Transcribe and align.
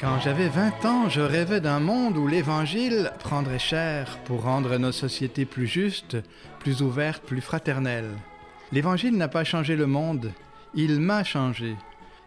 Quand 0.00 0.20
j'avais 0.20 0.48
20 0.48 0.84
ans, 0.84 1.08
je 1.08 1.20
rêvais 1.20 1.60
d'un 1.60 1.80
monde 1.80 2.16
où 2.16 2.28
l'Évangile 2.28 3.10
prendrait 3.18 3.58
cher 3.58 4.18
pour 4.26 4.42
rendre 4.42 4.76
nos 4.78 4.92
sociétés 4.92 5.44
plus 5.44 5.66
justes, 5.66 6.16
plus 6.60 6.82
ouvertes, 6.82 7.24
plus 7.24 7.40
fraternelles. 7.40 8.16
L'Évangile 8.70 9.16
n'a 9.16 9.26
pas 9.26 9.42
changé 9.42 9.74
le 9.74 9.86
monde, 9.86 10.32
il 10.74 11.00
m'a 11.00 11.24
changé. 11.24 11.74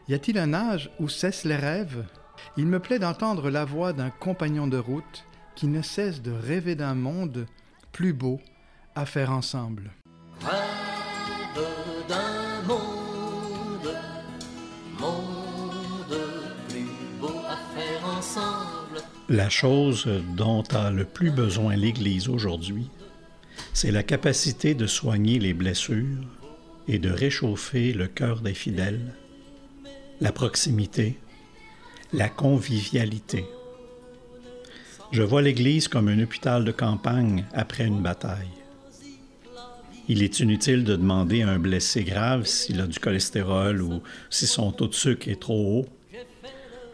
Y 0.10 0.16
a-t-il 0.16 0.38
un 0.38 0.54
âge 0.54 0.92
où 1.00 1.08
cessent 1.08 1.46
les 1.46 1.56
rêves? 1.56 2.04
Il 2.58 2.66
me 2.66 2.80
plaît 2.80 3.00
d'entendre 3.00 3.50
la 3.50 3.64
voix 3.64 3.94
d'un 3.94 4.10
compagnon 4.10 4.68
de 4.68 4.78
route 4.78 5.26
qui 5.56 5.68
ne 5.68 5.82
cesse 5.82 6.22
de 6.22 6.32
rêver 6.32 6.76
d'un 6.76 6.96
monde 6.96 7.46
plus 7.94 8.12
beau 8.12 8.42
à 8.96 9.06
faire 9.06 9.32
ensemble. 9.32 9.92
La 19.32 19.48
chose 19.48 20.10
dont 20.36 20.64
a 20.74 20.92
le 20.92 21.06
plus 21.06 21.32
besoin 21.32 21.78
l'Église 21.78 22.28
aujourd'hui, 22.28 22.90
c'est 23.72 23.90
la 23.90 24.04
capacité 24.04 24.74
de 24.74 24.88
soigner 24.88 25.40
les 25.40 25.54
blessures 25.54 26.28
et 26.90 27.00
de 27.00 27.10
réchauffer 27.10 27.94
le 27.94 28.08
cœur 28.08 28.42
des 28.42 28.54
fidèles, 28.54 29.16
la 30.20 30.34
proximité, 30.34 31.18
la 32.12 32.28
convivialité. 32.28 33.46
Je 35.14 35.24
vois 35.24 35.42
l'Église 35.42 35.88
comme 35.88 36.10
un 36.10 36.20
hôpital 36.20 36.66
de 36.66 36.74
campagne 36.74 37.46
après 37.54 37.86
une 37.86 38.02
bataille. 38.02 38.52
Il 40.10 40.24
est 40.24 40.42
inutile 40.42 40.84
de 40.84 40.98
demander 40.98 41.44
à 41.44 41.52
un 41.52 41.60
blessé 41.60 42.04
grave 42.04 42.48
s'il 42.48 42.82
a 42.82 42.86
du 42.86 43.00
cholestérol 43.00 43.82
ou 43.82 44.02
si 44.30 44.46
son 44.46 44.74
taux 44.74 44.88
de 44.88 44.94
sucre 44.94 45.30
est 45.30 45.40
trop 45.40 45.80
haut. 45.80 45.86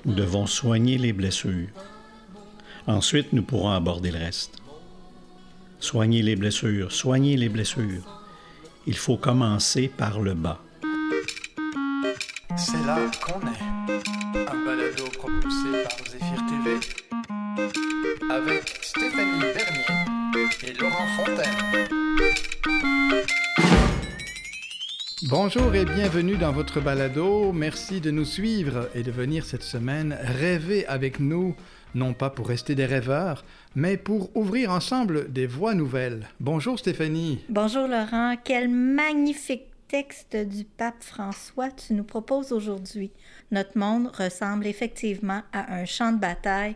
Nous 0.05 0.13
devons 0.13 0.45
soigner 0.45 0.99
les 0.99 1.13
blessures. 1.13 1.69
Ensuite, 2.87 3.33
nous 3.33 3.43
pourrons 3.43 3.71
aborder 3.71 4.11
le 4.11 4.19
reste. 4.19 4.61
Soigner 5.79 6.21
les 6.21 6.37
blessures, 6.37 6.93
soigner 6.93 7.35
les 7.35 7.49
blessures. 7.49 8.23
Il 8.85 8.95
faut 8.95 9.17
commencer 9.17 9.89
par 9.89 10.21
le 10.21 10.33
bas. 10.33 10.61
C'est 12.55 12.85
là 12.85 12.97
qu'on 13.21 13.41
est. 13.41 13.99
Un 14.49 14.65
balado 14.65 15.03
propulsé 15.17 15.83
par 15.83 15.97
Zéphyr 16.07 16.45
TV 16.47 16.79
avec 18.31 18.79
Stéphanie 18.81 19.41
Bernier 19.41 20.49
et 20.63 20.73
Laurent 20.81 21.07
Fontaine. 21.17 21.87
Bonjour 25.23 25.75
et 25.75 25.83
bienvenue 25.83 26.37
dans 26.37 26.53
votre 26.53 26.79
balado. 26.79 27.51
Merci 27.51 27.99
de 27.99 28.11
nous 28.11 28.23
suivre 28.23 28.89
et 28.95 29.03
de 29.03 29.11
venir 29.11 29.43
cette 29.43 29.63
semaine 29.63 30.17
rêver 30.21 30.87
avec 30.87 31.19
nous, 31.19 31.53
non 31.95 32.13
pas 32.13 32.29
pour 32.29 32.47
rester 32.47 32.75
des 32.75 32.85
rêveurs, 32.85 33.45
mais 33.75 33.97
pour 33.97 34.35
ouvrir 34.35 34.71
ensemble 34.71 35.31
des 35.31 35.47
voies 35.47 35.75
nouvelles. 35.75 36.27
Bonjour 36.39 36.77
Stéphanie. 36.79 37.39
Bonjour 37.49 37.87
Laurent, 37.87 38.35
quel 38.43 38.69
magnifique 38.69 39.67
texte 39.87 40.35
du 40.35 40.65
pape 40.65 41.01
François 41.01 41.71
tu 41.71 41.93
nous 41.93 42.03
proposes 42.03 42.51
aujourd'hui. 42.51 43.11
Notre 43.51 43.77
monde 43.77 44.07
ressemble 44.07 44.67
effectivement 44.67 45.43
à 45.53 45.73
un 45.75 45.85
champ 45.85 46.11
de 46.11 46.19
bataille 46.19 46.75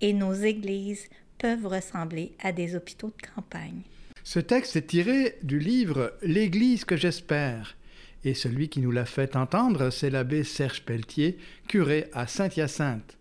et 0.00 0.12
nos 0.12 0.34
églises 0.34 1.08
peuvent 1.38 1.66
ressembler 1.66 2.32
à 2.42 2.52
des 2.52 2.74
hôpitaux 2.74 3.08
de 3.16 3.26
campagne. 3.34 3.82
Ce 4.24 4.40
texte 4.40 4.76
est 4.76 4.88
tiré 4.88 5.38
du 5.42 5.58
livre 5.58 6.12
L'Église 6.22 6.84
que 6.84 6.96
j'espère. 6.96 7.76
Et 8.24 8.34
celui 8.34 8.68
qui 8.68 8.80
nous 8.80 8.90
l'a 8.90 9.06
fait 9.06 9.36
entendre, 9.36 9.90
c'est 9.90 10.10
l'abbé 10.10 10.42
Serge 10.42 10.82
Pelletier, 10.82 11.38
curé 11.68 12.10
à 12.12 12.26
Saint-Hyacinthe. 12.26 13.16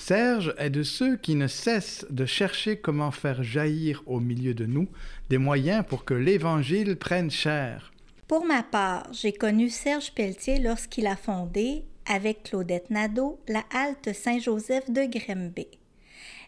Serge 0.00 0.54
est 0.56 0.70
de 0.70 0.82
ceux 0.82 1.16
qui 1.16 1.34
ne 1.34 1.46
cessent 1.46 2.06
de 2.08 2.24
chercher 2.24 2.78
comment 2.78 3.10
faire 3.10 3.42
jaillir 3.42 4.02
au 4.06 4.18
milieu 4.18 4.54
de 4.54 4.64
nous 4.64 4.88
des 5.28 5.36
moyens 5.36 5.84
pour 5.86 6.06
que 6.06 6.14
l'Évangile 6.14 6.96
prenne 6.96 7.30
chair. 7.30 7.92
Pour 8.26 8.46
ma 8.46 8.62
part, 8.62 9.06
j'ai 9.12 9.32
connu 9.32 9.68
Serge 9.68 10.12
Pelletier 10.12 10.58
lorsqu'il 10.58 11.06
a 11.06 11.16
fondé, 11.16 11.84
avec 12.06 12.44
Claudette 12.44 12.90
Nadeau, 12.90 13.38
la 13.46 13.62
halte 13.72 14.12
Saint-Joseph 14.14 14.90
de 14.90 15.04
Grimby. 15.04 15.68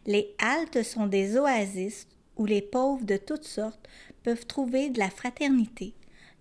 Les 0.07 0.35
haltes 0.41 0.83
sont 0.83 1.07
des 1.07 1.37
oasis 1.37 2.09
où 2.37 2.47
les 2.47 2.63
pauvres 2.63 3.05
de 3.05 3.19
toutes 3.19 3.45
sortes 3.45 3.87
peuvent 4.25 4.47
trouver 4.47 4.89
de 4.89 4.99
la 4.99 5.11
fraternité, 5.11 5.95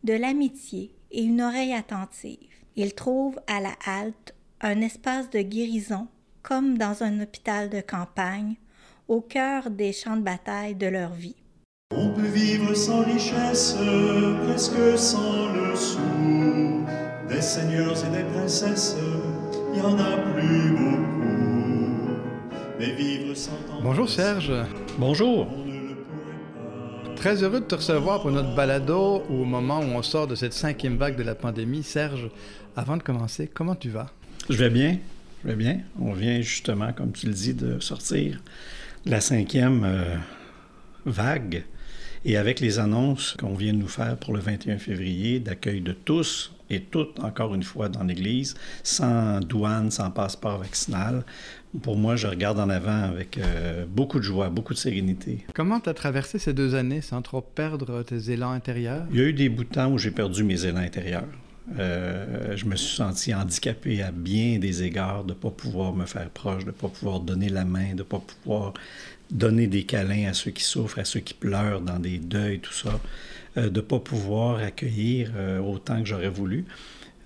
de 0.06 0.14
l'amitié 0.14 0.96
et 1.12 1.24
une 1.24 1.42
oreille 1.42 1.74
attentive. 1.74 2.50
Ils 2.78 2.96
trouvent 2.96 3.40
à 3.48 3.60
la 3.60 3.76
halte 3.86 4.34
un 4.62 4.80
espace 4.80 5.30
de 5.30 5.42
guérison, 5.42 6.08
comme 6.44 6.78
dans 6.78 7.04
un 7.04 7.22
hôpital 7.22 7.70
de 7.70 7.82
campagne, 7.82 8.56
au 9.08 9.22
cœur 9.22 9.70
des 9.70 9.94
champs 9.94 10.18
de 10.18 10.22
bataille 10.22 10.76
de 10.76 10.88
leur 10.88 11.12
vie. 11.12 11.36
On 11.94 12.10
peut 12.10 12.28
vivre 12.28 12.74
sans 12.74 13.04
richesse, 13.04 13.76
presque 14.46 14.98
sans 14.98 15.54
le 15.54 15.76
sou. 15.76 16.00
Des 17.28 17.42
seigneurs 17.42 17.96
et 18.06 18.10
des 18.18 18.24
princesses, 18.24 18.96
il 19.74 19.80
y 19.80 19.82
en 19.82 19.98
a 19.98 20.18
plus 20.34 20.72
beaucoup. 20.72 21.02
Mais 22.80 22.94
vivre 22.94 23.36
sans 23.36 23.52
temps. 23.52 23.82
Bonjour 23.84 24.10
Serge. 24.10 24.54
Bonjour. 24.98 25.48
Très 27.16 27.44
heureux 27.44 27.60
de 27.60 27.66
te 27.66 27.76
recevoir 27.76 28.22
pour 28.22 28.32
notre 28.32 28.56
balado 28.56 29.22
au 29.30 29.46
moment 29.46 29.80
où 29.80 29.84
on 29.84 30.02
sort 30.02 30.28
de 30.28 30.36
cette 30.36 30.54
cinquième 30.54 30.98
vague 30.98 31.16
de 31.16 31.24
la 31.24 31.36
pandémie. 31.36 31.84
Serge, 31.84 32.32
avant 32.76 32.98
de 32.98 33.04
commencer, 33.04 33.48
comment 33.48 33.76
tu 33.76 33.90
vas? 33.90 34.08
Je 34.50 34.58
vais 34.58 34.72
bien, 34.72 34.98
vais 35.48 35.56
bien. 35.56 35.80
On 36.00 36.14
vient 36.14 36.42
justement, 36.42 36.94
comme 36.94 37.12
tu 37.12 37.28
le 37.28 37.34
dis, 37.34 37.54
de 37.54 37.80
sortir 37.80 38.42
de 39.06 39.12
la 39.12 39.22
cinquième 39.22 39.84
euh, 39.84 40.16
vague. 41.06 41.64
Et 42.24 42.38
avec 42.38 42.60
les 42.60 42.78
annonces 42.78 43.36
qu'on 43.40 43.56
vient 43.56 43.74
de 43.74 43.80
nous 43.80 43.88
faire 43.88 44.16
pour 44.18 44.34
le 44.34 44.40
21 44.40 44.78
février, 44.78 45.40
d'accueil 45.40 45.82
de 45.82 45.92
tous 45.92 46.54
et 46.70 46.80
toutes, 46.80 47.20
encore 47.20 47.56
une 47.56 47.64
fois, 47.64 47.90
dans 47.90 48.04
l'Église, 48.04 48.56
sans 48.84 49.40
douane, 49.40 49.90
sans 49.90 50.12
passeport 50.12 50.60
vaccinal, 50.60 51.26
pour 51.82 51.98
moi, 51.98 52.16
je 52.16 52.28
regarde 52.28 52.60
en 52.60 52.70
avant 52.70 53.04
avec 53.04 53.38
euh, 53.38 53.86
beaucoup 53.88 54.20
de 54.20 54.24
joie, 54.24 54.50
beaucoup 54.50 54.74
de 54.74 54.80
sérénité. 54.80 55.46
Comment 55.56 55.80
tu 55.80 55.90
as 55.90 55.94
traversé 55.94 56.38
ces 56.38 56.54
deux 56.54 56.76
années 56.76 57.02
sans 57.02 57.22
trop 57.22 57.42
perdre 57.42 58.04
tes 58.04 58.32
élans 58.32 58.52
intérieurs? 58.52 59.06
Il 59.12 59.20
y 59.20 59.22
a 59.24 59.26
eu 59.26 59.34
des 59.34 59.50
bouts 59.50 59.64
de 59.64 59.70
temps 59.70 59.92
où 59.92 59.98
j'ai 59.98 60.12
perdu 60.12 60.44
mes 60.44 60.66
élans 60.66 60.82
intérieurs. 60.82 61.24
Euh, 61.80 62.58
je 62.58 62.66
me 62.66 62.76
suis 62.76 62.96
senti 62.96 63.34
handicapé 63.34 64.02
à 64.02 64.12
bien 64.12 64.58
des 64.58 64.84
égards 64.84 65.24
de 65.24 65.30
ne 65.30 65.38
pas 65.38 65.52
pouvoir 65.52 65.94
me 65.94 66.06
faire 66.06 66.30
proche, 66.30 66.64
de 66.64 66.70
ne 66.70 66.76
pas 66.76 66.88
pouvoir 66.88 67.20
donner 67.20 67.50
la 67.50 67.66
main, 67.66 67.92
de 67.92 68.00
ne 68.00 68.04
pas 68.04 68.20
pouvoir 68.20 68.74
donner 69.30 69.68
des 69.68 69.84
câlins 69.84 70.28
à 70.30 70.34
ceux 70.34 70.52
qui 70.52 70.64
souffrent, 70.64 71.00
à 71.00 71.06
ceux 71.06 71.20
qui 71.20 71.34
pleurent 71.34 71.82
dans 71.82 72.00
des 72.00 72.18
deuils, 72.18 72.60
tout 72.60 72.74
ça, 72.74 73.00
euh, 73.58 73.70
de 73.70 73.78
ne 73.78 73.82
pas 73.82 74.00
pouvoir 74.00 74.60
accueillir 74.60 75.32
euh, 75.36 75.60
autant 75.60 76.02
que 76.02 76.08
j'aurais 76.08 76.30
voulu. 76.30 76.66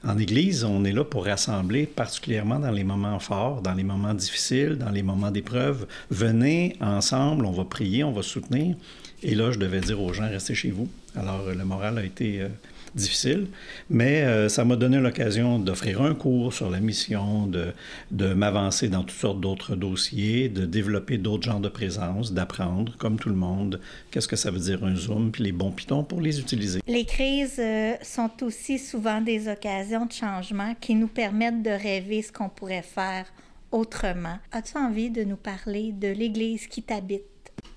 En 0.04 0.20
Église, 0.20 0.64
on 0.66 0.84
est 0.84 0.92
là 0.92 1.04
pour 1.04 1.26
rassembler, 1.26 1.88
particulièrement 1.88 2.60
dans 2.60 2.70
les 2.72 2.84
moments 2.84 3.18
forts, 3.20 3.62
dans 3.62 3.74
les 3.74 3.84
moments 3.84 4.14
difficiles, 4.14 4.76
dans 4.78 4.92
les 4.92 5.02
moments 5.02 5.32
d'épreuve. 5.32 5.88
Venez 6.12 6.76
ensemble, 6.80 7.46
on 7.46 7.52
va 7.52 7.64
prier, 7.64 8.04
on 8.04 8.12
va 8.12 8.22
soutenir. 8.22 8.76
Et 9.24 9.34
là, 9.34 9.52
je 9.52 9.58
devais 9.58 9.80
dire 9.80 10.00
aux 10.00 10.14
gens, 10.14 10.30
restez 10.30 10.54
chez 10.54 10.70
vous. 10.70 10.88
Alors, 11.16 11.48
le 11.48 11.66
moral 11.66 11.98
a 11.98 12.04
été 12.04 12.46
difficile, 12.96 13.48
mais 13.90 14.24
euh, 14.24 14.50
ça 14.50 14.66
m'a 14.66 14.76
donné 14.76 15.00
l'occasion 15.00 15.60
d'offrir 15.60 16.02
un 16.02 16.16
cours 16.16 16.54
sur 16.54 16.70
la 16.70 16.80
mission, 16.80 17.46
de, 17.46 17.68
de 18.12 18.34
m'avancer 18.34 18.88
dans 18.88 19.02
toutes 19.02 19.18
sortes 19.18 19.42
d'autres 19.42 19.76
dossiers, 19.76 20.50
de 20.50 20.66
développer 20.66 21.18
d'autres 21.18 21.44
genres 21.44 21.60
de 21.60 21.70
présence, 21.70 22.34
d'apprendre, 22.34 22.96
comme 22.98 23.20
tout 23.20 23.30
le 23.30 23.36
monde, 23.36 23.80
qu'est-ce 24.12 24.28
que 24.28 24.36
ça 24.36 24.50
veut 24.50 24.60
dire 24.60 24.84
un 24.84 24.96
Zoom, 24.96 25.32
puis 25.32 25.44
les 25.44 25.52
bons 25.52 25.72
pitons 25.72 26.04
pour 26.04 26.22
les 26.22 26.40
utiliser. 26.40 26.80
Les 26.88 27.06
crises 27.06 27.60
euh, 27.60 27.94
sont 28.02 28.32
aussi 28.42 28.80
souvent 28.80 29.22
des 29.22 29.48
occasions 29.48 30.06
de 30.06 30.14
changement 30.14 30.74
qui 30.80 30.96
nous 30.96 31.08
permettent 31.08 31.64
de 31.64 31.72
rêver 31.72 32.22
ce 32.22 32.32
qu'on 32.32 32.50
pourrait 32.50 32.82
faire 32.82 33.26
autrement. 33.72 34.38
As-tu 34.52 34.78
envie 34.78 35.10
de 35.10 35.24
nous 35.24 35.36
parler 35.36 35.92
de 35.92 36.08
l'Église 36.08 36.68
qui 36.68 36.82
t'habite? 36.82 37.24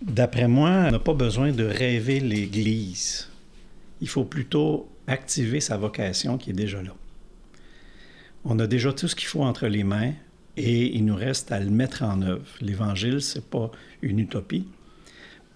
D'après 0.00 0.46
moi, 0.46 0.84
on 0.86 0.90
n'a 0.92 0.98
pas 0.98 1.14
besoin 1.14 1.50
de 1.50 1.64
rêver 1.64 2.20
l'Église. 2.20 3.28
Il 4.00 4.08
faut 4.08 4.24
plutôt 4.24 4.88
activer 5.08 5.60
sa 5.60 5.76
vocation 5.76 6.38
qui 6.38 6.50
est 6.50 6.54
déjà 6.54 6.82
là. 6.82 6.94
On 8.44 8.58
a 8.60 8.66
déjà 8.66 8.92
tout 8.92 9.08
ce 9.08 9.16
qu'il 9.16 9.26
faut 9.26 9.42
entre 9.42 9.66
les 9.66 9.82
mains 9.82 10.12
et 10.56 10.96
il 10.96 11.04
nous 11.04 11.16
reste 11.16 11.50
à 11.50 11.58
le 11.58 11.70
mettre 11.70 12.02
en 12.02 12.22
œuvre. 12.22 12.46
L'Évangile, 12.60 13.20
c'est 13.20 13.44
pas 13.44 13.70
une 14.02 14.20
utopie. 14.20 14.66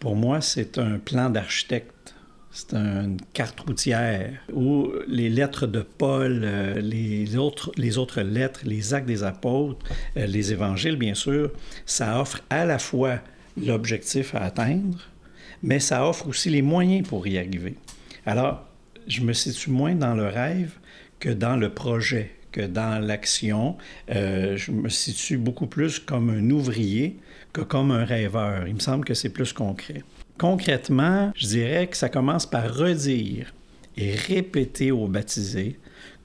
Pour 0.00 0.16
moi, 0.16 0.40
c'est 0.40 0.78
un 0.78 0.98
plan 0.98 1.30
d'architecte. 1.30 2.14
C'est 2.50 2.74
une 2.74 3.16
carte 3.32 3.60
routière 3.60 4.32
où 4.52 4.92
les 5.08 5.30
lettres 5.30 5.66
de 5.66 5.80
Paul, 5.80 6.42
euh, 6.44 6.80
les 6.80 7.36
autres, 7.36 7.72
les 7.76 7.96
autres 7.96 8.20
lettres, 8.20 8.60
les 8.64 8.92
actes 8.92 9.06
des 9.06 9.22
apôtres, 9.22 9.86
euh, 10.18 10.26
les 10.26 10.52
évangiles, 10.52 10.96
bien 10.96 11.14
sûr, 11.14 11.50
ça 11.86 12.20
offre 12.20 12.42
à 12.50 12.66
la 12.66 12.78
fois 12.78 13.20
l'objectif 13.56 14.34
à 14.34 14.40
atteindre, 14.40 14.98
mais 15.62 15.80
ça 15.80 16.06
offre 16.06 16.28
aussi 16.28 16.50
les 16.50 16.60
moyens 16.60 17.08
pour 17.08 17.26
y 17.26 17.38
arriver. 17.38 17.76
Alors, 18.26 18.66
je 19.06 19.22
me 19.22 19.32
situe 19.32 19.70
moins 19.70 19.94
dans 19.94 20.14
le 20.14 20.26
rêve 20.26 20.72
que 21.18 21.30
dans 21.30 21.56
le 21.56 21.70
projet 21.70 22.32
que 22.52 22.60
dans 22.60 23.02
l'action, 23.04 23.76
euh, 24.10 24.56
je 24.56 24.70
me 24.70 24.88
situe 24.88 25.38
beaucoup 25.38 25.66
plus 25.66 25.98
comme 25.98 26.30
un 26.30 26.50
ouvrier 26.50 27.16
que 27.52 27.62
comme 27.62 27.90
un 27.90 28.04
rêveur. 28.04 28.68
Il 28.68 28.74
me 28.74 28.80
semble 28.80 29.04
que 29.04 29.14
c'est 29.14 29.30
plus 29.30 29.52
concret. 29.52 30.04
Concrètement, 30.38 31.32
je 31.34 31.46
dirais 31.46 31.86
que 31.86 31.96
ça 31.96 32.08
commence 32.08 32.46
par 32.46 32.74
redire 32.74 33.52
et 33.96 34.14
répéter 34.14 34.90
aux 34.92 35.08
baptisés 35.08 35.78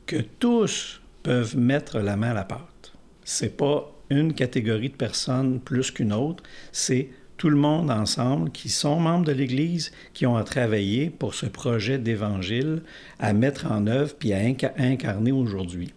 que 0.05 0.17
tous 0.39 1.01
peuvent 1.23 1.57
mettre 1.57 1.99
la 1.99 2.15
main 2.15 2.31
à 2.31 2.33
la 2.33 2.43
pâte. 2.43 2.93
C'est 3.23 3.57
pas 3.57 3.93
une 4.09 4.33
catégorie 4.33 4.89
de 4.89 4.95
personnes 4.95 5.59
plus 5.59 5.91
qu'une 5.91 6.13
autre, 6.13 6.43
c'est 6.71 7.09
tout 7.37 7.49
le 7.49 7.55
monde 7.55 7.91
ensemble 7.91 8.51
qui 8.51 8.69
sont 8.69 8.99
membres 8.99 9.25
de 9.25 9.31
l'Église, 9.31 9.91
qui 10.13 10.25
ont 10.25 10.35
à 10.35 10.43
travailler 10.43 11.09
pour 11.09 11.35
ce 11.35 11.45
projet 11.45 11.97
d'évangile 11.99 12.81
à 13.19 13.33
mettre 13.33 13.71
en 13.71 13.87
œuvre 13.87 14.15
puis 14.17 14.33
à 14.33 14.39
incarner 14.77 15.31
aujourd'hui. 15.31 15.93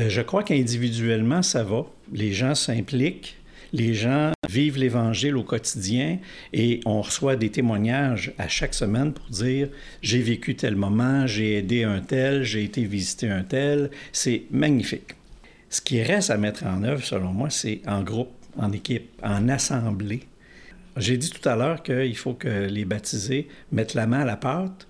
Euh, 0.00 0.08
je 0.08 0.20
crois 0.20 0.42
qu'individuellement, 0.42 1.42
ça 1.42 1.62
va. 1.62 1.86
Les 2.12 2.32
gens 2.32 2.54
s'impliquent, 2.54 3.36
les 3.72 3.94
gens 3.94 4.32
vivent 4.48 4.78
l'Évangile 4.78 5.36
au 5.36 5.44
quotidien 5.44 6.18
et 6.52 6.80
on 6.84 7.00
reçoit 7.00 7.36
des 7.36 7.50
témoignages 7.50 8.32
à 8.38 8.48
chaque 8.48 8.74
semaine 8.74 9.12
pour 9.12 9.26
dire 9.26 9.68
j'ai 10.02 10.20
vécu 10.20 10.54
tel 10.54 10.76
moment, 10.76 11.26
j'ai 11.26 11.58
aidé 11.58 11.84
un 11.84 12.00
tel, 12.00 12.42
j'ai 12.42 12.64
été 12.64 12.84
visiter 12.84 13.30
un 13.30 13.42
tel. 13.42 13.90
C'est 14.12 14.44
magnifique. 14.50 15.14
Ce 15.70 15.80
qui 15.80 16.02
reste 16.02 16.30
à 16.30 16.38
mettre 16.38 16.66
en 16.66 16.84
œuvre, 16.84 17.04
selon 17.04 17.32
moi, 17.32 17.50
c'est 17.50 17.80
en 17.86 18.02
groupe 18.02 18.30
en 18.56 18.72
équipe, 18.72 19.10
en 19.22 19.48
assemblée. 19.48 20.20
J'ai 20.96 21.16
dit 21.16 21.30
tout 21.30 21.48
à 21.48 21.56
l'heure 21.56 21.82
qu'il 21.82 22.16
faut 22.16 22.34
que 22.34 22.66
les 22.66 22.84
baptisés 22.84 23.48
mettent 23.72 23.94
la 23.94 24.06
main 24.06 24.20
à 24.20 24.24
la 24.24 24.36
pâte, 24.36 24.86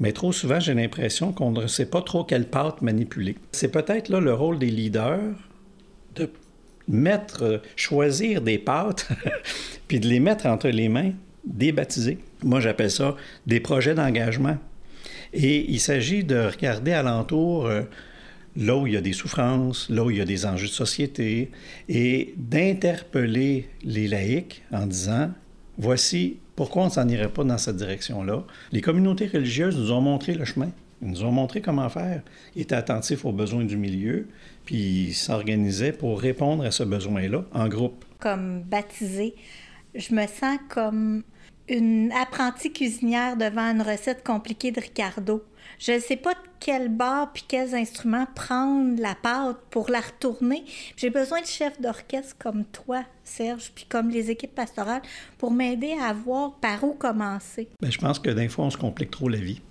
mais 0.00 0.12
trop 0.12 0.32
souvent, 0.32 0.60
j'ai 0.60 0.74
l'impression 0.74 1.32
qu'on 1.32 1.50
ne 1.50 1.66
sait 1.66 1.86
pas 1.86 2.00
trop 2.00 2.24
quelle 2.24 2.46
pâte 2.46 2.80
manipuler. 2.82 3.36
C'est 3.52 3.70
peut-être 3.70 4.08
là 4.08 4.20
le 4.20 4.32
rôle 4.32 4.58
des 4.58 4.70
leaders 4.70 5.34
de 6.14 6.30
mettre, 6.88 7.62
choisir 7.76 8.40
des 8.40 8.58
pâtes, 8.58 9.08
puis 9.88 10.00
de 10.00 10.08
les 10.08 10.20
mettre 10.20 10.46
entre 10.46 10.68
les 10.68 10.88
mains 10.88 11.12
des 11.44 11.72
baptisés. 11.72 12.18
Moi, 12.42 12.60
j'appelle 12.60 12.90
ça 12.90 13.14
des 13.46 13.60
projets 13.60 13.94
d'engagement. 13.94 14.56
Et 15.32 15.70
il 15.70 15.80
s'agit 15.80 16.24
de 16.24 16.46
regarder 16.46 16.92
alentour 16.92 17.66
euh, 17.66 17.82
là 18.56 18.76
où 18.76 18.86
il 18.86 18.94
y 18.94 18.96
a 18.96 19.00
des 19.00 19.12
souffrances, 19.12 19.88
là 19.88 20.04
où 20.04 20.10
il 20.10 20.18
y 20.18 20.20
a 20.20 20.24
des 20.24 20.46
enjeux 20.46 20.66
de 20.66 20.72
société, 20.72 21.50
et 21.88 22.34
d'interpeller 22.36 23.68
les 23.82 24.08
laïcs 24.08 24.62
en 24.72 24.86
disant, 24.86 25.30
voici 25.78 26.38
pourquoi 26.56 26.82
on 26.82 26.86
ne 26.86 26.90
s'en 26.90 27.08
irait 27.08 27.30
pas 27.30 27.44
dans 27.44 27.58
cette 27.58 27.76
direction-là. 27.76 28.44
Les 28.72 28.80
communautés 28.80 29.26
religieuses 29.26 29.78
nous 29.78 29.92
ont 29.92 30.02
montré 30.02 30.34
le 30.34 30.44
chemin. 30.44 30.70
Ils 31.02 31.08
nous 31.08 31.24
ont 31.24 31.32
montré 31.32 31.62
comment 31.62 31.88
faire. 31.88 32.22
Ils 32.54 32.62
étaient 32.62 32.74
attentifs 32.74 33.24
aux 33.24 33.32
besoins 33.32 33.64
du 33.64 33.78
milieu, 33.78 34.26
puis 34.66 35.06
ils 35.08 35.14
s'organisaient 35.14 35.92
pour 35.92 36.20
répondre 36.20 36.64
à 36.64 36.70
ce 36.70 36.82
besoin-là 36.82 37.46
en 37.52 37.68
groupe. 37.68 38.04
Comme 38.18 38.60
baptisé, 38.62 39.34
je 39.94 40.14
me 40.14 40.26
sens 40.26 40.58
comme 40.68 41.22
une 41.68 42.10
apprentie 42.12 42.72
cuisinière 42.72 43.36
devant 43.36 43.70
une 43.70 43.82
recette 43.82 44.24
compliquée 44.24 44.72
de 44.72 44.80
Ricardo. 44.80 45.44
Je 45.78 45.92
ne 45.92 45.98
sais 46.00 46.16
pas 46.16 46.34
de 46.34 46.38
quel 46.58 46.88
bar 46.88 47.32
puis 47.32 47.44
quels 47.46 47.74
instruments 47.74 48.26
prendre 48.34 49.00
la 49.00 49.14
pâte 49.14 49.56
pour 49.70 49.88
la 49.88 50.00
retourner. 50.00 50.64
J'ai 50.96 51.10
besoin 51.10 51.40
de 51.40 51.46
chefs 51.46 51.80
d'orchestre 51.80 52.36
comme 52.38 52.64
toi, 52.64 53.04
Serge, 53.24 53.72
puis 53.74 53.86
comme 53.88 54.10
les 54.10 54.30
équipes 54.30 54.54
pastorales 54.54 55.02
pour 55.38 55.52
m'aider 55.52 55.96
à 56.02 56.12
voir 56.12 56.54
par 56.60 56.82
où 56.84 56.92
commencer. 56.92 57.68
Bien, 57.80 57.90
je 57.90 57.98
pense 57.98 58.18
que 58.18 58.30
d'un 58.30 58.48
fois, 58.48 58.66
on 58.66 58.70
se 58.70 58.76
complique 58.76 59.10
trop 59.10 59.28
la 59.28 59.38
vie. 59.38 59.62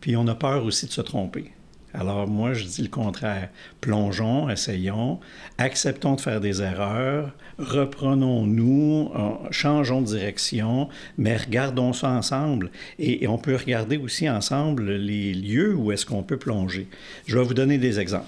Puis 0.00 0.16
on 0.16 0.26
a 0.28 0.34
peur 0.34 0.64
aussi 0.64 0.86
de 0.86 0.92
se 0.92 1.02
tromper. 1.02 1.52
Alors 1.92 2.28
moi, 2.28 2.52
je 2.52 2.64
dis 2.64 2.82
le 2.82 2.88
contraire. 2.88 3.48
Plongeons, 3.80 4.48
essayons, 4.48 5.18
acceptons 5.58 6.14
de 6.14 6.20
faire 6.20 6.40
des 6.40 6.62
erreurs, 6.62 7.32
reprenons-nous, 7.58 9.10
changeons 9.50 10.00
de 10.00 10.06
direction, 10.06 10.88
mais 11.18 11.36
regardons 11.36 11.92
ça 11.92 12.10
ensemble. 12.10 12.70
Et, 12.98 13.26
on 13.28 13.38
peut 13.38 13.56
regarder 13.56 13.96
aussi 13.96 14.28
ensemble 14.28 14.92
les 14.92 15.32
lieux 15.34 15.74
où 15.74 15.92
est-ce 15.92 16.06
qu'on 16.06 16.22
peut 16.22 16.36
plonger. 16.36 16.88
Je 17.26 17.38
vais 17.38 17.44
vous 17.44 17.54
donner 17.54 17.78
des 17.78 18.00
exemples. 18.00 18.26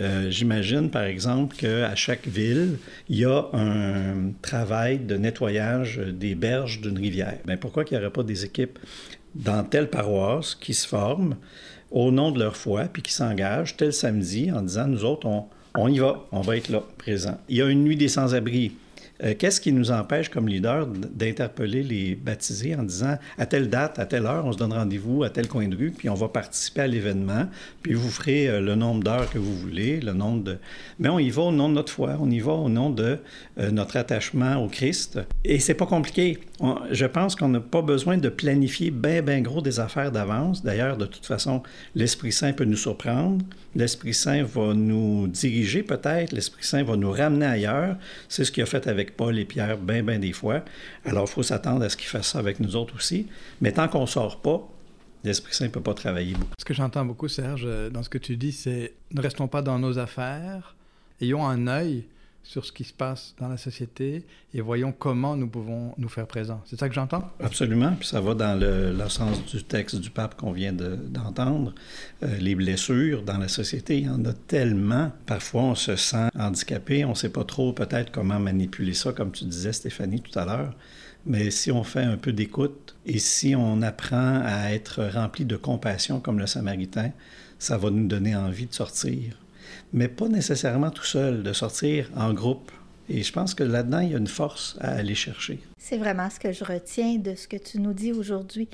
Euh, 0.00 0.30
j'imagine, 0.30 0.90
par 0.90 1.04
exemple, 1.04 1.56
qu'à 1.56 1.94
chaque 1.94 2.26
ville, 2.26 2.78
il 3.08 3.18
y 3.18 3.24
a 3.24 3.46
un 3.52 4.32
travail 4.42 4.98
de 4.98 5.16
nettoyage 5.16 5.98
des 5.98 6.34
berges 6.34 6.80
d'une 6.80 6.98
rivière. 6.98 7.38
Bien, 7.46 7.56
pourquoi 7.56 7.84
qu'il 7.84 7.96
n'y 7.96 8.04
aurait 8.04 8.12
pas 8.12 8.22
des 8.22 8.44
équipes 8.44 8.78
dans 9.34 9.64
telle 9.64 9.88
paroisse 9.88 10.54
qui 10.54 10.74
se 10.74 10.86
forment 10.86 11.36
au 11.90 12.10
nom 12.10 12.32
de 12.32 12.38
leur 12.38 12.56
foi, 12.56 12.84
puis 12.84 13.02
qui 13.02 13.12
s'engagent 13.12 13.76
tel 13.76 13.92
samedi 13.92 14.50
en 14.52 14.60
disant, 14.62 14.86
nous 14.86 15.04
autres, 15.04 15.26
on, 15.26 15.46
on 15.74 15.88
y 15.88 15.98
va, 15.98 16.26
on 16.32 16.40
va 16.40 16.56
être 16.56 16.68
là, 16.68 16.82
présent. 16.98 17.38
Il 17.48 17.56
y 17.56 17.62
a 17.62 17.66
une 17.66 17.82
nuit 17.82 17.96
des 17.96 18.08
sans-abri. 18.08 18.72
Euh, 19.24 19.34
qu'est-ce 19.36 19.60
qui 19.60 19.72
nous 19.72 19.90
empêche 19.90 20.28
comme 20.28 20.48
leader 20.48 20.86
d'interpeller 20.86 21.82
les 21.82 22.14
baptisés 22.14 22.74
en 22.76 22.84
disant 22.84 23.18
à 23.36 23.46
telle 23.46 23.68
date, 23.68 23.98
à 23.98 24.06
telle 24.06 24.26
heure, 24.26 24.46
on 24.46 24.52
se 24.52 24.58
donne 24.58 24.72
rendez-vous 24.72 25.24
à 25.24 25.30
tel 25.30 25.48
coin 25.48 25.66
de 25.66 25.76
rue, 25.76 25.90
puis 25.90 26.08
on 26.08 26.14
va 26.14 26.28
participer 26.28 26.82
à 26.82 26.86
l'événement, 26.86 27.46
puis 27.82 27.94
vous 27.94 28.10
ferez 28.10 28.48
euh, 28.48 28.60
le 28.60 28.74
nombre 28.74 29.02
d'heures 29.02 29.28
que 29.30 29.38
vous 29.38 29.54
voulez, 29.54 30.00
le 30.00 30.12
nombre 30.12 30.44
de... 30.44 30.58
Mais 30.98 31.08
on 31.08 31.18
y 31.18 31.30
va 31.30 31.42
au 31.42 31.52
nom 31.52 31.68
de 31.68 31.74
notre 31.74 31.92
foi, 31.92 32.16
on 32.20 32.30
y 32.30 32.38
va 32.38 32.52
au 32.52 32.68
nom 32.68 32.90
de 32.90 33.18
euh, 33.58 33.70
notre 33.70 33.96
attachement 33.96 34.56
au 34.56 34.68
Christ. 34.68 35.18
Et 35.44 35.58
c'est 35.58 35.74
pas 35.74 35.86
compliqué. 35.86 36.38
je 36.90 37.06
pense 37.06 37.34
qu'on 37.34 37.48
n'a 37.48 37.60
pas 37.60 37.82
besoin 37.82 38.18
de 38.18 38.28
planifier 38.28 38.90
bien, 38.90 39.22
bien 39.22 39.40
gros 39.40 39.60
des 39.60 39.80
affaires 39.80 40.12
d'avance. 40.12 40.62
D'ailleurs, 40.62 40.96
de 40.96 41.06
toute 41.06 41.26
façon, 41.26 41.62
l'Esprit 41.94 42.32
Saint 42.32 42.52
peut 42.52 42.64
nous 42.64 42.76
surprendre. 42.76 43.44
L'Esprit 43.74 44.14
Saint 44.14 44.42
va 44.42 44.74
nous 44.74 45.28
diriger 45.28 45.82
peut-être. 45.82 46.32
L'Esprit 46.32 46.64
Saint 46.64 46.82
va 46.82 46.96
nous 46.96 47.10
ramener 47.10 47.46
ailleurs. 47.46 47.96
C'est 48.28 48.44
ce 48.44 48.52
qu'il 48.52 48.62
a 48.62 48.66
fait 48.66 48.86
avec 48.86 49.07
Paul 49.16 49.38
et 49.38 49.44
Pierre 49.44 49.78
bien, 49.78 50.02
bien 50.02 50.18
des 50.18 50.32
fois. 50.32 50.64
Alors, 51.04 51.24
il 51.28 51.32
faut 51.32 51.42
s'attendre 51.42 51.84
à 51.84 51.88
ce 51.88 51.96
qu'ils 51.96 52.08
fassent 52.08 52.28
ça 52.28 52.38
avec 52.38 52.60
nous 52.60 52.76
autres 52.76 52.96
aussi. 52.96 53.26
Mais 53.60 53.72
tant 53.72 53.88
qu'on 53.88 54.02
ne 54.02 54.06
sort 54.06 54.40
pas, 54.40 54.68
l'Esprit 55.24 55.54
Saint 55.54 55.66
ne 55.66 55.70
peut 55.70 55.80
pas 55.80 55.94
travailler. 55.94 56.34
Ce 56.58 56.64
que 56.64 56.74
j'entends 56.74 57.04
beaucoup, 57.04 57.28
Serge, 57.28 57.64
euh, 57.66 57.90
dans 57.90 58.02
ce 58.02 58.08
que 58.08 58.18
tu 58.18 58.36
dis, 58.36 58.52
c'est 58.52 58.92
ne 59.12 59.20
restons 59.20 59.48
pas 59.48 59.62
dans 59.62 59.78
nos 59.78 59.98
affaires, 59.98 60.76
ayons 61.20 61.46
un 61.46 61.66
œil 61.66 62.04
sur 62.48 62.64
ce 62.64 62.72
qui 62.72 62.84
se 62.84 62.94
passe 62.94 63.34
dans 63.38 63.48
la 63.48 63.58
société 63.58 64.24
et 64.54 64.62
voyons 64.62 64.90
comment 64.90 65.36
nous 65.36 65.48
pouvons 65.48 65.92
nous 65.98 66.08
faire 66.08 66.26
présents. 66.26 66.62
C'est 66.64 66.80
ça 66.80 66.88
que 66.88 66.94
j'entends? 66.94 67.30
Absolument, 67.40 67.92
puis 67.92 68.08
ça 68.08 68.22
va 68.22 68.32
dans 68.32 68.58
le, 68.58 68.96
sens 69.10 69.44
du 69.44 69.62
texte 69.62 69.96
du 69.96 70.08
pape 70.08 70.34
qu'on 70.34 70.52
vient 70.52 70.72
d'entendre. 70.72 71.74
Euh, 72.22 72.38
les 72.38 72.54
blessures 72.54 73.22
dans 73.22 73.36
la 73.36 73.48
société, 73.48 73.98
il 73.98 74.06
y 74.06 74.08
en 74.08 74.24
a 74.24 74.32
tellement. 74.32 75.12
Parfois, 75.26 75.62
on 75.62 75.74
se 75.74 75.94
sent 75.96 76.30
handicapé, 76.38 77.04
on 77.04 77.10
ne 77.10 77.14
sait 77.14 77.28
pas 77.28 77.44
trop 77.44 77.74
peut-être 77.74 78.10
comment 78.10 78.40
manipuler 78.40 78.94
ça, 78.94 79.12
comme 79.12 79.30
tu 79.30 79.44
disais, 79.44 79.74
Stéphanie, 79.74 80.22
tout 80.22 80.38
à 80.38 80.46
l'heure. 80.46 80.74
Mais 81.26 81.50
si 81.50 81.70
on 81.70 81.84
fait 81.84 82.02
un 82.02 82.16
peu 82.16 82.32
d'écoute 82.32 82.96
et 83.04 83.18
si 83.18 83.56
on 83.56 83.82
apprend 83.82 84.40
à 84.42 84.72
être 84.72 85.04
rempli 85.04 85.44
de 85.44 85.56
compassion 85.56 86.18
comme 86.18 86.38
le 86.38 86.46
Samaritain, 86.46 87.10
ça 87.58 87.76
va 87.76 87.90
nous 87.90 88.06
donner 88.06 88.34
envie 88.34 88.64
de 88.64 88.72
sortir 88.72 89.34
mais 89.92 90.08
pas 90.08 90.28
nécessairement 90.28 90.90
tout 90.90 91.04
seul, 91.04 91.42
de 91.42 91.52
sortir 91.52 92.10
en 92.16 92.32
groupe. 92.32 92.70
Et 93.08 93.22
je 93.22 93.32
pense 93.32 93.54
que 93.54 93.64
là-dedans, 93.64 94.00
il 94.00 94.10
y 94.10 94.14
a 94.14 94.18
une 94.18 94.26
force 94.26 94.76
à 94.80 94.92
aller 94.92 95.14
chercher. 95.14 95.60
C'est 95.78 95.96
vraiment 95.96 96.28
ce 96.28 96.38
que 96.38 96.52
je 96.52 96.64
retiens 96.64 97.16
de 97.16 97.34
ce 97.34 97.48
que 97.48 97.56
tu 97.56 97.80
nous 97.80 97.94
dis 97.94 98.12
aujourd'hui. 98.12 98.68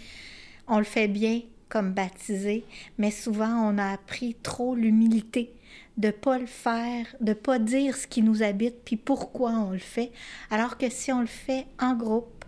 On 0.66 0.78
le 0.78 0.84
fait 0.84 1.08
bien 1.08 1.42
comme 1.68 1.92
baptisé, 1.92 2.64
mais 2.98 3.10
souvent 3.10 3.70
on 3.70 3.78
a 3.78 3.92
appris 3.92 4.36
trop 4.42 4.74
l'humilité 4.74 5.52
de 5.96 6.10
pas 6.10 6.38
le 6.38 6.46
faire, 6.46 7.06
de 7.20 7.32
pas 7.32 7.58
dire 7.58 7.96
ce 7.96 8.06
qui 8.06 8.22
nous 8.22 8.42
habite 8.42 8.76
puis 8.84 8.96
pourquoi 8.96 9.52
on 9.52 9.70
le 9.70 9.78
fait, 9.78 10.10
alors 10.50 10.76
que 10.76 10.90
si 10.90 11.12
on 11.12 11.20
le 11.20 11.26
fait 11.26 11.66
en 11.80 11.94
groupe, 11.94 12.44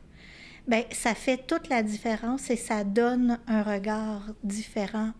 ben 0.66 0.82
ça 0.90 1.14
fait 1.14 1.46
toute 1.46 1.68
la 1.68 1.82
différence 1.82 2.50
et 2.50 2.56
ça 2.56 2.82
donne 2.82 3.38
un 3.46 3.62
regard 3.62 4.22
différent 4.42 5.12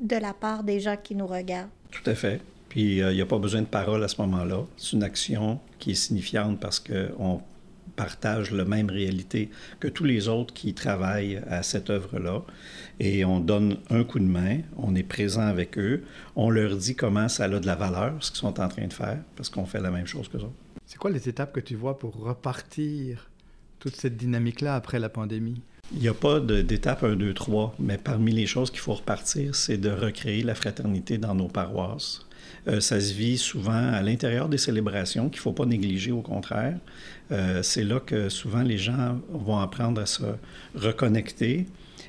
de 0.00 0.16
la 0.16 0.34
part 0.34 0.62
des 0.62 0.80
gens 0.80 0.96
qui 0.96 1.14
nous 1.14 1.26
regardent. 1.26 1.70
Tout 1.90 2.08
à 2.08 2.14
fait. 2.14 2.40
Puis 2.70 3.02
euh, 3.02 3.12
il 3.12 3.16
n'y 3.16 3.20
a 3.20 3.26
pas 3.26 3.38
besoin 3.38 3.60
de 3.60 3.66
parole 3.66 4.02
à 4.02 4.08
ce 4.08 4.18
moment-là. 4.22 4.64
C'est 4.78 4.92
une 4.96 5.02
action 5.02 5.60
qui 5.78 5.90
est 5.90 5.94
signifiante 5.94 6.58
parce 6.58 6.80
qu'on 6.80 7.42
partage 7.96 8.52
la 8.52 8.64
même 8.64 8.88
réalité 8.88 9.50
que 9.80 9.88
tous 9.88 10.04
les 10.04 10.28
autres 10.28 10.54
qui 10.54 10.72
travaillent 10.72 11.42
à 11.48 11.62
cette 11.62 11.90
œuvre-là. 11.90 12.42
Et 13.00 13.24
on 13.24 13.40
donne 13.40 13.76
un 13.90 14.04
coup 14.04 14.20
de 14.20 14.24
main, 14.24 14.60
on 14.78 14.94
est 14.94 15.02
présent 15.02 15.42
avec 15.42 15.76
eux, 15.76 16.04
on 16.36 16.48
leur 16.48 16.76
dit 16.76 16.94
comment 16.94 17.28
ça 17.28 17.44
a 17.44 17.48
de 17.48 17.66
la 17.66 17.74
valeur, 17.74 18.14
ce 18.20 18.30
qu'ils 18.30 18.38
sont 18.38 18.60
en 18.60 18.68
train 18.68 18.86
de 18.86 18.92
faire, 18.92 19.18
parce 19.36 19.50
qu'on 19.50 19.66
fait 19.66 19.80
la 19.80 19.90
même 19.90 20.06
chose 20.06 20.28
que 20.28 20.38
eux 20.38 20.52
C'est 20.86 20.96
quoi 20.96 21.10
les 21.10 21.28
étapes 21.28 21.52
que 21.52 21.60
tu 21.60 21.74
vois 21.74 21.98
pour 21.98 22.14
repartir 22.16 23.28
toute 23.80 23.96
cette 23.96 24.16
dynamique-là 24.16 24.76
après 24.76 25.00
la 25.00 25.08
pandémie? 25.08 25.60
Il 25.92 25.98
n'y 25.98 26.08
a 26.08 26.14
pas 26.14 26.38
d'étape 26.38 27.02
1, 27.02 27.16
2, 27.16 27.34
3, 27.34 27.74
mais 27.80 27.98
parmi 27.98 28.30
les 28.30 28.46
choses 28.46 28.70
qu'il 28.70 28.78
faut 28.78 28.94
repartir, 28.94 29.56
c'est 29.56 29.76
de 29.76 29.90
recréer 29.90 30.44
la 30.44 30.54
fraternité 30.54 31.18
dans 31.18 31.34
nos 31.34 31.48
paroisses 31.48 32.24
Euh, 32.68 32.80
ça 32.80 33.00
se 33.00 33.12
vit 33.12 33.38
souvent 33.38 33.92
à 33.92 34.02
l'intérieur 34.02 34.48
des 34.48 34.58
célébrations 34.58 35.28
qu'il 35.28 35.38
ne 35.38 35.42
faut 35.42 35.52
pas 35.52 35.66
négliger, 35.66 36.12
au 36.12 36.22
contraire. 36.22 36.76
Euh, 37.32 37.62
c'est 37.62 37.84
là 37.84 38.00
que 38.00 38.28
souvent 38.28 38.62
les 38.62 38.78
gens 38.78 39.20
vont 39.32 39.58
apprendre 39.58 40.00
à 40.00 40.06
se 40.06 40.22
reconnecter 40.74 41.66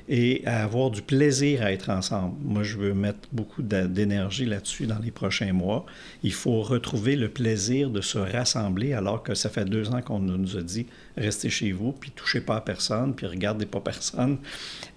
et 0.08 0.42
à 0.46 0.64
avoir 0.64 0.90
du 0.90 1.00
plaisir 1.00 1.62
à 1.62 1.72
être 1.72 1.90
ensemble. 1.90 2.34
Moi, 2.42 2.64
je 2.64 2.76
veux 2.76 2.92
mettre 2.92 3.28
beaucoup 3.30 3.62
d'énergie 3.62 4.44
là-dessus 4.44 4.86
dans 4.86 4.98
les 4.98 5.10
prochains 5.10 5.52
mois. 5.52 5.86
Il 6.22 6.32
faut 6.32 6.60
retrouver 6.62 7.14
le 7.14 7.28
plaisir 7.28 7.88
de 7.88 8.00
se 8.00 8.18
rassembler 8.18 8.94
alors 8.94 9.22
que 9.22 9.34
ça 9.34 9.48
fait 9.48 9.64
deux 9.64 9.90
ans 9.90 10.02
qu'on 10.02 10.18
nous 10.18 10.56
a 10.56 10.62
dit 10.62 10.86
restez 11.16 11.50
chez 11.50 11.72
vous, 11.72 11.92
puis 11.92 12.10
touchez 12.10 12.40
pas 12.40 12.56
à 12.56 12.60
personne, 12.60 13.14
puis 13.14 13.26
regardez 13.26 13.66
pas 13.66 13.80
personne. 13.80 14.38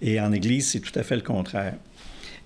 Et 0.01 0.19
en 0.19 0.31
Église, 0.31 0.69
c'est 0.69 0.79
tout 0.79 0.97
à 0.97 1.03
fait 1.03 1.15
le 1.15 1.21
contraire. 1.21 1.75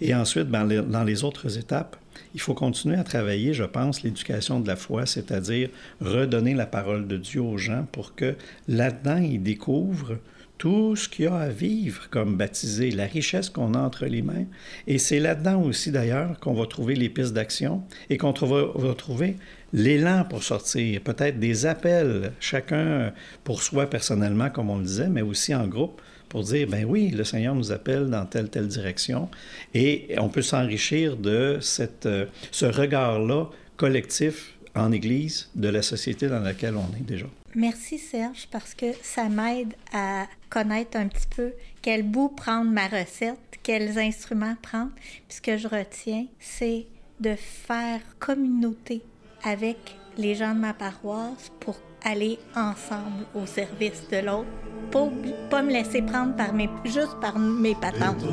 Et 0.02 0.14
ensuite, 0.14 0.48
ben, 0.48 0.66
dans 0.66 1.04
les 1.04 1.24
autres 1.24 1.58
étapes, 1.58 1.98
il 2.34 2.42
faut 2.42 2.54
continuer 2.54 2.98
à 2.98 3.04
travailler, 3.04 3.54
je 3.54 3.64
pense, 3.64 4.04
l'éducation 4.04 4.60
de 4.60 4.68
la 4.68 4.76
foi, 4.76 5.06
c'est-à-dire 5.06 5.70
redonner 6.02 6.54
la 6.54 6.66
parole 6.66 7.08
de 7.08 7.18
Dieu 7.18 7.42
aux 7.42 7.58
gens 7.58 7.86
pour 7.92 8.16
que 8.16 8.36
là-dedans, 8.68 9.18
ils 9.18 9.42
découvrent 9.42 10.18
tout 10.60 10.98
ce 10.98 11.08
qu'il 11.08 11.26
y 11.26 11.28
a 11.28 11.36
à 11.36 11.50
vivre 11.50 12.10
comme 12.12 12.36
baptisé, 12.36 12.92
la 12.92 13.06
richesse 13.06 13.50
qu'on 13.50 13.74
a 13.74 13.80
entre 13.80 14.06
les 14.06 14.22
mains. 14.22 14.46
Et 14.88 14.98
c'est 14.98 15.20
là-dedans 15.20 15.62
aussi, 15.64 15.90
d'ailleurs, 15.90 16.38
qu'on 16.42 16.54
va 16.54 16.68
trouver 16.68 16.96
les 16.96 17.10
pistes 17.10 17.34
d'action 17.34 17.82
et 18.10 18.18
qu'on 18.18 18.34
va, 18.34 18.94
trouver 18.94 19.38
l'élan 19.72 20.26
pour 20.30 20.44
sortir, 20.44 21.02
peut-être 21.02 21.40
des 21.40 21.66
appels, 21.66 22.34
chacun 22.42 23.14
pour 23.46 23.64
soi 23.64 23.90
personnellement, 23.90 24.50
comme 24.50 24.70
on 24.70 24.78
le 24.78 24.84
disait, 24.84 25.08
mais 25.08 25.22
aussi 25.22 25.56
en 25.56 25.66
groupe, 25.66 26.02
pour 26.30 26.44
dire, 26.44 26.68
ben 26.68 26.86
oui, 26.86 27.10
le 27.10 27.24
Seigneur 27.24 27.56
nous 27.56 27.72
appelle 27.72 28.10
dans 28.10 28.26
telle, 28.26 28.50
telle 28.50 28.68
direction. 28.68 29.30
Et 29.74 30.16
on 30.18 30.30
peut 30.30 30.42
s'enrichir 30.42 31.18
de 31.18 31.58
cette, 31.60 32.06
euh, 32.06 32.26
ce 32.52 32.66
regard-là 32.66 33.48
collectif 33.76 34.54
en 34.76 34.92
Église 34.92 35.50
de 35.56 35.68
la 35.70 35.82
société 35.82 36.28
dans 36.28 36.40
laquelle 36.40 36.76
on 36.76 36.96
est 36.96 37.04
déjà. 37.04 37.26
Merci 37.56 37.98
Serge 37.98 38.48
parce 38.52 38.76
que 38.76 38.86
ça 39.02 39.28
m'aide 39.28 39.74
à 39.92 40.28
connaître 40.50 40.98
un 40.98 41.08
petit 41.08 41.28
peu 41.36 41.54
quel 41.82 42.04
bout 42.04 42.30
prendre 42.30 42.70
ma 42.70 42.88
recette, 42.88 43.40
quels 43.64 43.98
instruments 43.98 44.56
prendre. 44.62 44.92
Puis 45.28 45.38
ce 45.38 45.42
que 45.42 45.58
je 45.58 45.68
retiens, 45.68 46.28
c'est 46.40 46.86
de 47.20 47.36
faire 47.36 48.02
communauté 48.20 49.02
avec 49.44 49.78
les 50.20 50.36
gens 50.36 50.54
de 50.54 50.60
ma 50.60 50.74
paroisse 50.74 51.50
pour 51.62 51.78
aller 52.04 52.40
ensemble 52.56 53.26
au 53.34 53.46
service 53.46 54.04
de 54.12 54.18
l'autre, 54.18 54.50
pour 54.92 55.12
pas 55.50 55.62
me 55.62 55.72
laisser 55.72 56.02
prendre 56.02 56.36
par 56.36 56.54
mes, 56.54 56.70
juste 56.86 57.18
par 57.22 57.40
mes 57.40 57.76
patentes. 57.76 58.24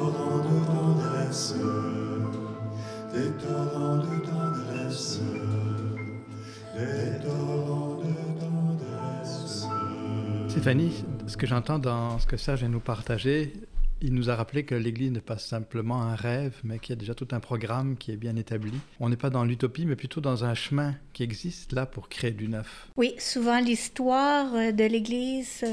Stéphanie, 10.48 11.04
ce 11.26 11.36
que 11.36 11.46
j'entends 11.46 11.78
dans 11.78 12.18
ce 12.18 12.26
que 12.26 12.36
Serge 12.36 12.60
vient 12.60 12.68
nous 12.68 12.80
partager, 12.80 13.52
il 14.02 14.14
nous 14.14 14.28
a 14.28 14.36
rappelé 14.36 14.64
que 14.64 14.74
l'Église 14.74 15.10
n'est 15.10 15.20
pas 15.20 15.38
simplement 15.38 16.02
un 16.02 16.14
rêve, 16.14 16.54
mais 16.64 16.78
qu'il 16.78 16.90
y 16.90 16.92
a 16.92 17.00
déjà 17.00 17.14
tout 17.14 17.28
un 17.32 17.40
programme 17.40 17.96
qui 17.96 18.12
est 18.12 18.16
bien 18.16 18.36
établi. 18.36 18.72
On 19.00 19.08
n'est 19.08 19.16
pas 19.16 19.30
dans 19.30 19.44
l'utopie, 19.44 19.86
mais 19.86 19.96
plutôt 19.96 20.20
dans 20.20 20.44
un 20.44 20.54
chemin 20.54 20.94
qui 21.12 21.22
existe 21.22 21.72
là 21.72 21.86
pour 21.86 22.08
créer 22.08 22.32
du 22.32 22.48
neuf. 22.48 22.88
Oui, 22.96 23.14
souvent 23.18 23.58
l'histoire 23.58 24.52
de 24.52 24.84
l'Église 24.84 25.64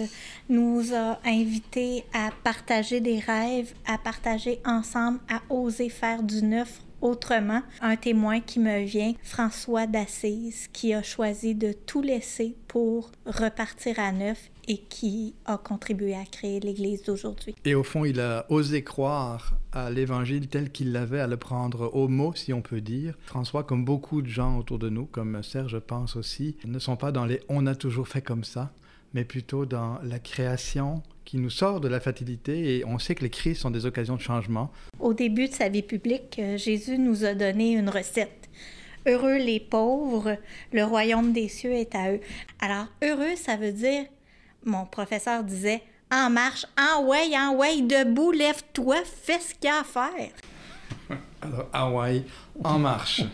nous 0.49 0.93
a 0.93 1.19
invités 1.25 2.05
à 2.13 2.29
partager 2.43 3.01
des 3.01 3.19
rêves, 3.19 3.73
à 3.85 3.97
partager 3.97 4.59
ensemble, 4.65 5.19
à 5.29 5.41
oser 5.53 5.89
faire 5.89 6.23
du 6.23 6.41
neuf 6.43 6.81
autrement. 7.01 7.61
Un 7.81 7.97
témoin 7.97 8.39
qui 8.39 8.59
me 8.59 8.83
vient, 8.83 9.13
François 9.21 9.85
d'Assise, 9.85 10.69
qui 10.71 10.93
a 10.93 11.03
choisi 11.03 11.53
de 11.53 11.73
tout 11.73 12.01
laisser 12.01 12.55
pour 12.67 13.11
repartir 13.25 13.99
à 13.99 14.11
neuf 14.11 14.49
et 14.67 14.77
qui 14.77 15.35
a 15.45 15.57
contribué 15.57 16.15
à 16.15 16.25
créer 16.25 16.59
l'Église 16.59 17.03
d'aujourd'hui. 17.03 17.55
Et 17.65 17.75
au 17.75 17.83
fond, 17.83 18.05
il 18.05 18.19
a 18.19 18.45
osé 18.49 18.83
croire 18.83 19.55
à 19.71 19.89
l'Évangile 19.89 20.47
tel 20.47 20.71
qu'il 20.71 20.91
l'avait, 20.91 21.19
à 21.19 21.27
le 21.27 21.37
prendre 21.37 21.93
au 21.93 22.07
mot, 22.07 22.33
si 22.35 22.53
on 22.53 22.61
peut 22.61 22.81
dire. 22.81 23.15
François, 23.25 23.63
comme 23.63 23.85
beaucoup 23.85 24.21
de 24.21 24.27
gens 24.27 24.57
autour 24.57 24.79
de 24.79 24.89
nous, 24.89 25.05
comme 25.05 25.41
Serge, 25.43 25.71
je 25.71 25.77
pense 25.77 26.15
aussi, 26.15 26.57
ne 26.65 26.79
sont 26.79 26.95
pas 26.95 27.11
dans 27.11 27.25
les 27.25 27.41
«on 27.49 27.65
a 27.67 27.75
toujours 27.75 28.07
fait 28.07 28.21
comme 28.21 28.43
ça», 28.43 28.71
mais 29.13 29.25
plutôt 29.25 29.65
dans 29.65 29.99
la 30.03 30.19
création, 30.19 31.03
qui 31.25 31.37
nous 31.37 31.49
sort 31.49 31.79
de 31.79 31.87
la 31.87 31.99
fatalité 31.99 32.77
et 32.77 32.85
on 32.85 32.99
sait 32.99 33.15
que 33.15 33.23
les 33.23 33.29
crises 33.29 33.59
sont 33.59 33.71
des 33.71 33.85
occasions 33.85 34.15
de 34.15 34.21
changement. 34.21 34.71
Au 34.99 35.13
début 35.13 35.47
de 35.47 35.53
sa 35.53 35.69
vie 35.69 35.81
publique, 35.81 36.37
euh, 36.39 36.57
Jésus 36.57 36.97
nous 36.97 37.25
a 37.25 37.33
donné 37.33 37.73
une 37.73 37.89
recette. 37.89 38.49
Heureux 39.05 39.37
les 39.37 39.59
pauvres, 39.59 40.37
le 40.71 40.83
royaume 40.83 41.33
des 41.33 41.47
cieux 41.47 41.73
est 41.73 41.93
à 41.95 42.13
eux. 42.13 42.19
Alors, 42.59 42.87
heureux, 43.03 43.35
ça 43.35 43.57
veut 43.57 43.73
dire, 43.73 44.05
mon 44.65 44.85
professeur 44.85 45.43
disait, 45.43 45.83
en 46.11 46.29
marche, 46.29 46.65
en 46.77 47.03
way, 47.05 47.37
en 47.37 47.55
way, 47.55 47.81
debout, 47.81 48.31
lève-toi, 48.31 48.97
fais 49.05 49.39
ce 49.39 49.53
qu'il 49.55 49.65
y 49.65 49.67
a 49.67 49.79
à 49.79 49.83
faire. 49.83 50.31
Alors, 51.41 51.69
en 51.73 51.91
way, 51.91 52.23
en 52.63 52.79
marche. 52.79 53.23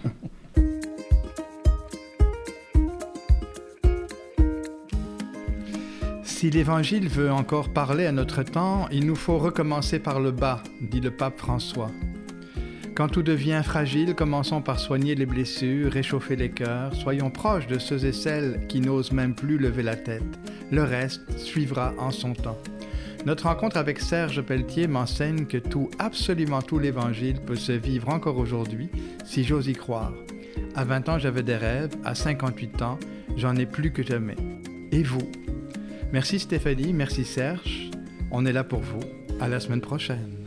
Si 6.39 6.49
l'Évangile 6.49 7.09
veut 7.09 7.29
encore 7.29 7.67
parler 7.73 8.05
à 8.05 8.13
notre 8.13 8.43
temps, 8.43 8.87
il 8.93 9.05
nous 9.05 9.17
faut 9.17 9.37
recommencer 9.37 9.99
par 9.99 10.21
le 10.21 10.31
bas, 10.31 10.63
dit 10.79 11.01
le 11.01 11.11
pape 11.11 11.37
François. 11.37 11.91
Quand 12.95 13.09
tout 13.09 13.23
devient 13.23 13.61
fragile, 13.61 14.15
commençons 14.15 14.61
par 14.61 14.79
soigner 14.79 15.15
les 15.15 15.25
blessures, 15.25 15.91
réchauffer 15.91 16.37
les 16.37 16.49
cœurs, 16.49 16.95
soyons 16.95 17.29
proches 17.29 17.67
de 17.67 17.77
ceux 17.77 18.05
et 18.05 18.13
celles 18.13 18.67
qui 18.69 18.79
n'osent 18.79 19.11
même 19.11 19.35
plus 19.35 19.57
lever 19.57 19.83
la 19.83 19.97
tête. 19.97 20.23
Le 20.71 20.83
reste 20.83 21.37
suivra 21.37 21.93
en 21.97 22.11
son 22.11 22.33
temps. 22.33 22.57
Notre 23.25 23.47
rencontre 23.47 23.77
avec 23.77 23.99
Serge 23.99 24.41
Pelletier 24.41 24.87
m'enseigne 24.87 25.45
que 25.45 25.57
tout, 25.57 25.89
absolument 25.99 26.61
tout 26.61 26.79
l'Évangile 26.79 27.41
peut 27.41 27.55
se 27.55 27.71
vivre 27.71 28.09
encore 28.09 28.37
aujourd'hui, 28.37 28.89
si 29.25 29.43
j'ose 29.43 29.67
y 29.67 29.73
croire. 29.73 30.13
À 30.75 30.85
20 30.85 31.09
ans, 31.09 31.19
j'avais 31.19 31.43
des 31.43 31.57
rêves, 31.57 31.95
à 32.05 32.15
58 32.15 32.81
ans, 32.81 32.99
j'en 33.35 33.55
ai 33.55 33.65
plus 33.65 33.91
que 33.91 34.03
jamais. 34.03 34.37
Et 34.91 35.03
vous? 35.03 35.29
Merci 36.13 36.39
Stéphanie, 36.39 36.93
merci 36.93 37.25
Serge. 37.25 37.91
On 38.31 38.45
est 38.45 38.53
là 38.53 38.63
pour 38.63 38.79
vous. 38.79 39.01
À 39.41 39.47
la 39.47 39.59
semaine 39.59 39.81
prochaine. 39.81 40.38